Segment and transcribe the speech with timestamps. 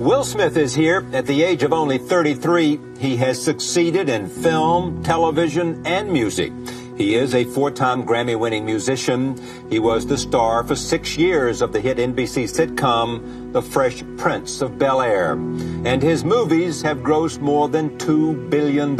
[0.00, 1.06] Will Smith is here.
[1.12, 6.52] At the age of only 33, he has succeeded in film, television, and music.
[6.96, 9.40] He is a four-time Grammy-winning musician.
[9.70, 14.60] He was the star for six years of the hit NBC sitcom The Fresh Prince
[14.62, 15.32] of Bel-Air.
[15.32, 18.96] And his movies have grossed more than $2 billion.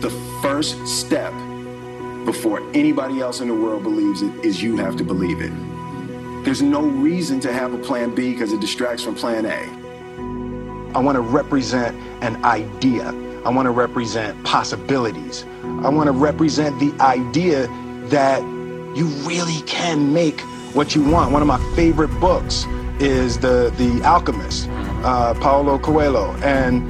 [0.00, 1.34] The first step
[2.24, 5.52] before anybody else in the world believes it is you have to believe it.
[6.48, 10.96] There's no reason to have a plan B because it distracts from plan A.
[10.96, 13.10] I want to represent an idea.
[13.44, 15.44] I want to represent possibilities.
[15.62, 17.66] I want to represent the idea
[18.08, 18.40] that
[18.96, 20.40] you really can make
[20.72, 21.32] what you want.
[21.32, 22.64] One of my favorite books
[22.98, 24.70] is the the Alchemist,
[25.04, 26.80] uh, Paulo Coelho, and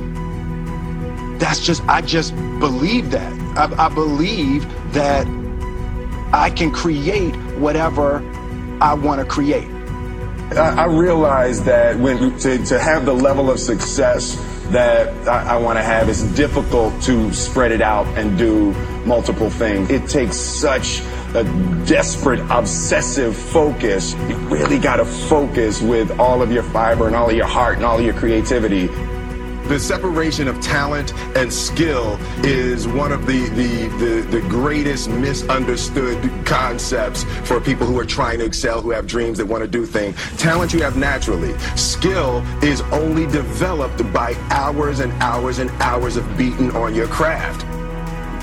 [1.40, 3.32] that's just I just believe that.
[3.58, 5.26] I, I believe that
[6.32, 8.22] I can create whatever
[8.80, 9.68] I want to create.
[10.52, 14.36] I, I realize that when to, to have the level of success
[14.70, 18.72] that I, I want to have, it's difficult to spread it out and do
[19.04, 19.90] multiple things.
[19.90, 21.00] It takes such
[21.34, 21.44] a
[21.86, 24.14] desperate, obsessive focus.
[24.14, 27.76] You really got to focus with all of your fiber and all of your heart
[27.76, 28.88] and all of your creativity.
[29.68, 36.18] The separation of talent and skill is one of the, the, the, the, greatest misunderstood
[36.46, 39.84] concepts for people who are trying to excel, who have dreams that want to do
[39.84, 40.16] things.
[40.38, 41.56] Talent you have naturally.
[41.76, 47.66] Skill is only developed by hours and hours and hours of beating on your craft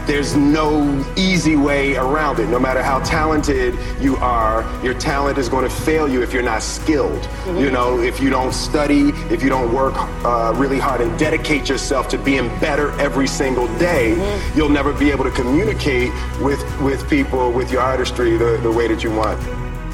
[0.05, 2.47] there's no easy way around it.
[2.47, 6.43] No matter how talented you are, your talent is going to fail you if you're
[6.43, 7.21] not skilled.
[7.21, 7.57] Mm-hmm.
[7.57, 11.67] You know, if you don't study, if you don't work uh, really hard and dedicate
[11.67, 14.57] yourself to being better every single day, mm-hmm.
[14.57, 18.87] you'll never be able to communicate with, with people, with your artistry, the, the way
[18.87, 19.39] that you want.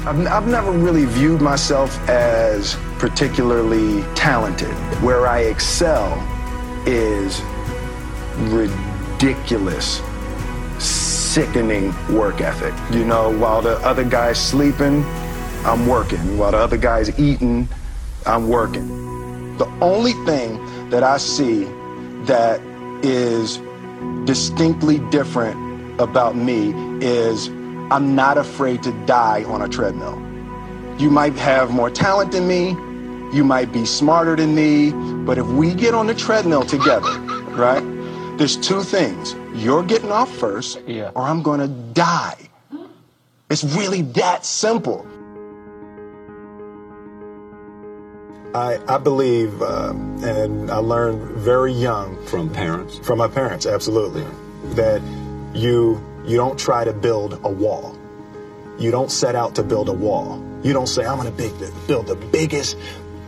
[0.06, 4.74] I've, I've never really viewed myself as particularly talented.
[5.02, 6.16] Where I excel
[6.86, 7.40] is
[8.38, 8.91] ridiculous
[9.22, 10.02] ridiculous,
[10.78, 12.74] sickening work ethic.
[12.90, 15.04] You know, while the other guy's sleeping,
[15.64, 16.38] I'm working.
[16.38, 17.68] While the other guy's eating,
[18.26, 19.56] I'm working.
[19.58, 21.64] The only thing that I see
[22.24, 22.60] that
[23.04, 23.60] is
[24.24, 27.46] distinctly different about me is
[27.92, 30.20] I'm not afraid to die on a treadmill.
[30.98, 32.70] You might have more talent than me,
[33.36, 34.90] you might be smarter than me,
[35.24, 37.18] but if we get on the treadmill together,
[37.52, 37.91] right?
[38.38, 39.34] There's two things.
[39.54, 41.10] You're getting off first, yeah.
[41.14, 42.48] or I'm going to die.
[43.50, 45.06] It's really that simple.
[48.54, 49.90] I, I believe, uh,
[50.22, 54.26] and I learned very young from parents, from my parents, absolutely,
[54.74, 55.02] that
[55.54, 57.98] you you don't try to build a wall.
[58.78, 60.42] You don't set out to build a wall.
[60.62, 62.76] You don't say, "I'm going to build the biggest,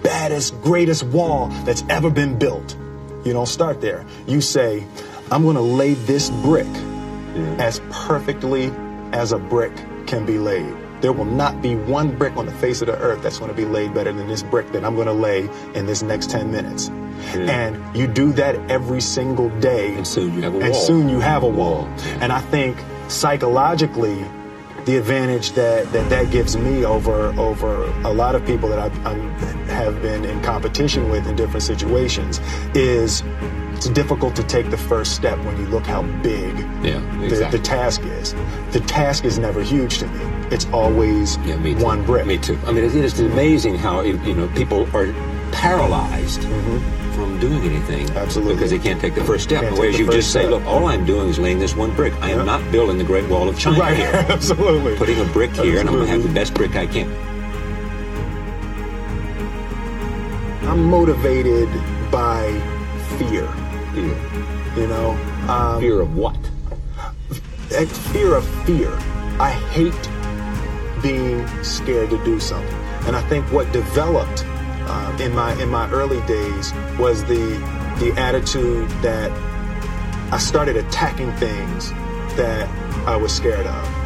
[0.02, 2.76] baddest, greatest wall that's ever been built."
[3.24, 4.04] You don't start there.
[4.26, 4.86] You say,
[5.30, 7.56] I'm going to lay this brick yeah.
[7.58, 8.70] as perfectly
[9.12, 9.74] as a brick
[10.06, 10.74] can be laid.
[11.00, 13.56] There will not be one brick on the face of the earth that's going to
[13.56, 16.50] be laid better than this brick that I'm going to lay in this next 10
[16.50, 16.90] minutes.
[17.34, 17.50] Yeah.
[17.50, 19.94] And you do that every single day.
[19.94, 20.66] And soon you have a wall.
[20.66, 21.86] And soon you have a wall.
[22.20, 22.76] And I think
[23.08, 24.24] psychologically,
[24.84, 29.10] the advantage that, that that gives me over over a lot of people that I,
[29.10, 29.14] I
[29.72, 32.40] have been in competition with in different situations
[32.74, 33.22] is
[33.72, 37.28] it's difficult to take the first step when you look how big yeah, exactly.
[37.28, 38.34] the, the, task is.
[38.70, 40.20] The task is never huge to me.
[40.50, 42.26] It's always yeah, me one brick.
[42.26, 42.58] Me too.
[42.66, 45.12] I mean, it is amazing how you know people are
[45.50, 46.40] paralyzed.
[46.40, 48.10] Mm-hmm from doing anything.
[48.10, 48.54] Absolutely.
[48.54, 49.72] Because they can't take the first step.
[49.72, 52.12] Whereas you just say, look, all I'm doing is laying this one brick.
[52.20, 52.46] I am yep.
[52.46, 53.78] not building the Great Wall of China.
[53.78, 54.10] Right, here.
[54.28, 54.96] absolutely.
[54.96, 55.80] Putting a brick here, absolutely.
[55.80, 57.10] and I'm going to have the best brick I can.
[60.68, 61.68] I'm motivated
[62.10, 62.50] by
[63.18, 63.46] fear.
[63.94, 64.16] Fear.
[64.76, 65.10] You know?
[65.48, 66.36] Um, fear of what?
[67.68, 68.92] Fear of fear.
[69.38, 69.92] I hate
[71.02, 72.74] being scared to do something.
[73.06, 74.44] And I think what developed
[74.86, 77.58] uh, in my in my early days was the
[77.98, 79.30] the attitude that
[80.32, 81.90] I started attacking things
[82.36, 82.68] that
[83.06, 84.04] I was scared of.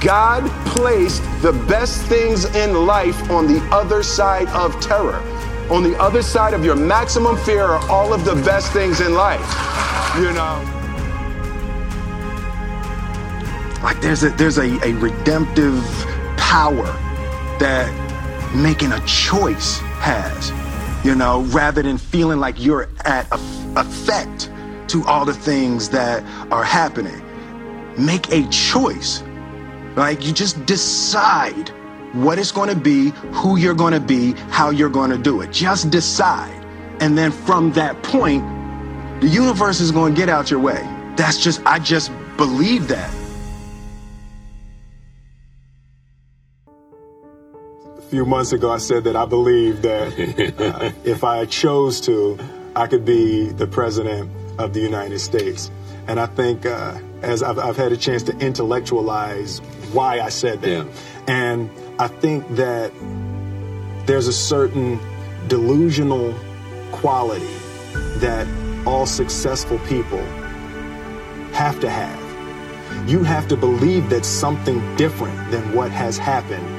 [0.00, 5.22] God placed the best things in life on the other side of terror.
[5.70, 9.14] On the other side of your maximum fear are all of the best things in
[9.14, 9.40] life.
[10.16, 10.62] You know?
[13.82, 15.82] Like there's a there's a, a redemptive
[16.36, 16.86] power
[17.58, 17.90] that
[18.54, 20.52] making a choice has,
[21.04, 23.26] you know, rather than feeling like you're at
[23.76, 24.50] effect
[24.88, 26.22] to all the things that
[26.52, 27.22] are happening.
[27.98, 29.22] Make a choice.
[29.96, 31.70] Like you just decide
[32.12, 35.40] what it's going to be, who you're going to be, how you're going to do
[35.40, 35.50] it.
[35.52, 36.64] Just decide.
[37.00, 38.42] And then from that point,
[39.20, 40.82] the universe is going to get out your way.
[41.16, 43.10] That's just, I just believe that.
[48.06, 52.38] Few months ago, I said that I believe that uh, if I chose to,
[52.74, 55.70] I could be the president of the United States.
[56.06, 59.58] And I think uh, as I've, I've, had a chance to intellectualize
[59.92, 60.70] why I said that.
[60.70, 60.84] Yeah.
[61.26, 62.92] And I think that
[64.06, 65.00] there's a certain
[65.48, 66.32] delusional
[66.92, 67.44] quality
[68.18, 68.46] that
[68.86, 70.22] all successful people
[71.52, 72.22] have to have.
[73.08, 76.75] You have to believe that something different than what has happened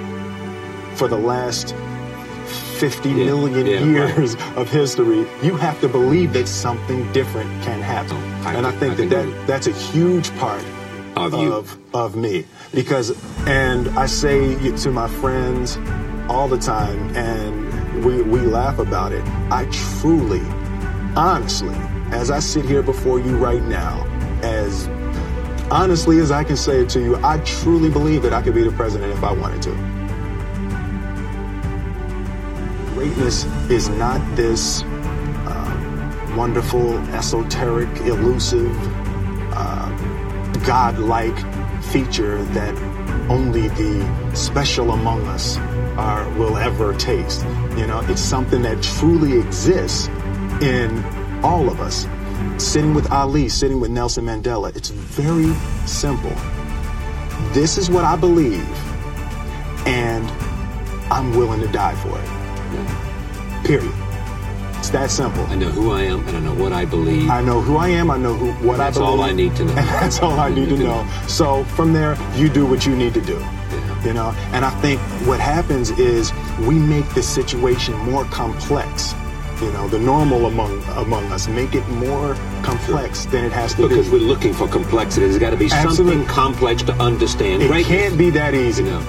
[0.97, 1.75] for the last
[2.79, 4.57] 50 yeah, million yeah, years right.
[4.57, 8.17] of history, you have to believe that something different can happen.
[8.45, 10.63] I and I think I that, that that's a huge part
[11.15, 12.45] of, of, of me.
[12.73, 13.15] Because,
[13.47, 15.77] and I say to my friends
[16.29, 20.41] all the time, and we, we laugh about it, I truly,
[21.15, 21.75] honestly,
[22.11, 24.05] as I sit here before you right now,
[24.41, 24.87] as
[25.71, 28.63] honestly as I can say it to you, I truly believe that I could be
[28.63, 29.96] the president if I wanted to.
[32.97, 38.75] Greatness is not this uh, wonderful, esoteric, elusive,
[39.53, 39.87] uh,
[40.65, 41.37] God-like
[41.83, 42.75] feature that
[43.29, 45.57] only the special among us
[45.95, 47.43] are will ever taste.
[47.77, 50.07] You know, it's something that truly exists
[50.59, 51.03] in
[51.43, 52.07] all of us.
[52.57, 55.53] Sitting with Ali, sitting with Nelson Mandela, it's very
[55.85, 56.33] simple.
[57.53, 58.67] This is what I believe,
[59.85, 60.27] and
[61.11, 62.36] I'm willing to die for it.
[63.67, 63.93] Period.
[64.77, 65.43] It's that simple.
[65.47, 67.29] I know who I am and I know what I believe.
[67.29, 68.09] I know who I am.
[68.09, 69.17] I know who what that's I believe.
[69.17, 69.71] That's all I need to know.
[69.77, 71.05] And that's all I need to know.
[71.27, 73.33] So from there, you do what you need to do.
[73.33, 74.05] Yeah.
[74.05, 76.31] You know, and I think what happens is
[76.61, 79.13] we make the situation more complex.
[79.59, 83.31] You know, the normal among among us make it more complex sure.
[83.31, 83.95] than it has to because be.
[83.97, 85.25] Because we're looking for complexity.
[85.25, 86.13] There's got to be Absolutely.
[86.13, 87.63] something complex to understand.
[87.63, 88.85] It can't be that easy.
[88.85, 89.03] You know.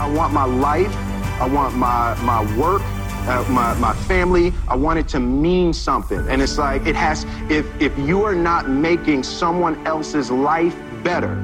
[0.00, 0.92] I want my life
[1.40, 2.82] I want my, my work,
[3.26, 6.26] uh, my, my family, I want it to mean something.
[6.28, 11.34] And it's like, it has, if, if you are not making someone else's life better,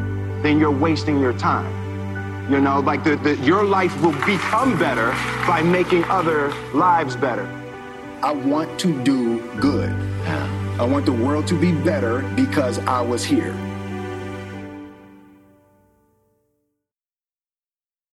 [0.42, 1.68] then you're wasting your time.
[2.52, 5.10] You know, like the, the, your life will become better
[5.46, 7.46] by making other lives better.
[8.22, 9.90] I want to do good.
[10.78, 13.54] I want the world to be better because I was here.